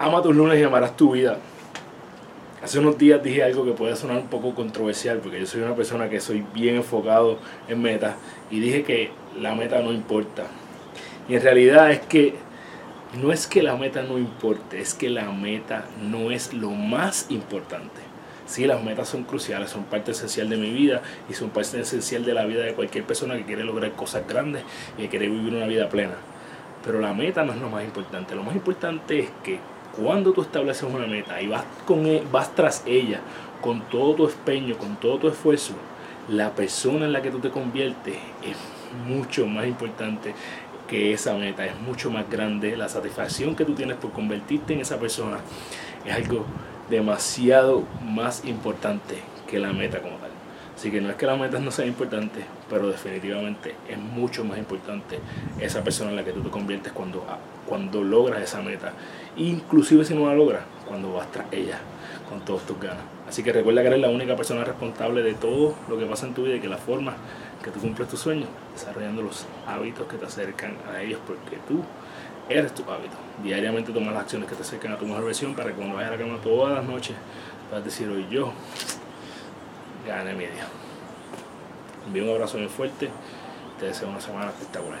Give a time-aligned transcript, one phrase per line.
[0.00, 1.38] Ama tus lunes y amarás tu vida.
[2.62, 5.74] Hace unos días dije algo que puede sonar un poco controversial porque yo soy una
[5.74, 8.14] persona que soy bien enfocado en metas
[8.48, 10.44] y dije que la meta no importa.
[11.28, 12.36] Y en realidad es que
[13.20, 17.26] no es que la meta no importe, es que la meta no es lo más
[17.28, 18.00] importante.
[18.46, 22.24] Sí, las metas son cruciales, son parte esencial de mi vida y son parte esencial
[22.24, 24.62] de la vida de cualquier persona que quiere lograr cosas grandes
[24.96, 26.14] y que quiere vivir una vida plena.
[26.84, 28.36] Pero la meta no es lo más importante.
[28.36, 29.58] Lo más importante es que
[29.96, 33.20] cuando tú estableces una meta y vas, con, e, vas tras ella
[33.60, 35.74] con todo tu empeño, con todo tu esfuerzo,
[36.28, 38.56] la persona en la que tú te conviertes es
[39.06, 40.34] mucho más importante
[40.86, 42.76] que esa meta, es mucho más grande.
[42.76, 45.38] La satisfacción que tú tienes por convertirte en esa persona
[46.04, 46.44] es algo
[46.90, 50.27] demasiado más importante que la meta como tal.
[50.78, 52.38] Así que no es que la meta no sea importante,
[52.70, 55.18] pero definitivamente es mucho más importante
[55.60, 57.26] esa persona en la que tú te conviertes cuando,
[57.66, 58.92] cuando logras esa meta.
[59.36, 61.80] Inclusive si no la logras, cuando vas tras ella
[62.28, 63.02] con todos tus ganas.
[63.28, 66.34] Así que recuerda que eres la única persona responsable de todo lo que pasa en
[66.34, 67.16] tu vida y que la forma
[67.60, 71.82] que tú cumples tus sueños, desarrollando los hábitos que te acercan a ellos, porque tú
[72.48, 73.16] eres tu hábito.
[73.42, 76.12] Diariamente tomas las acciones que te acercan a tu mejor versión para que cuando vayas
[76.12, 77.16] a la cama todas las noches
[77.68, 78.52] puedas decir hoy yo
[80.14, 80.66] gané mi día.
[82.06, 83.10] Envío un abrazo muy fuerte.
[83.78, 84.98] Te deseo una semana espectacular.